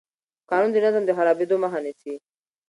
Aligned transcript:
قانون 0.49 0.69
د 0.73 0.77
نظم 0.85 1.03
د 1.05 1.11
خرابېدو 1.17 1.55
مخه 1.63 1.79
نیسي. 1.85 2.13